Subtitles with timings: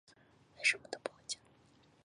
[0.57, 1.37] 为什么都不回家？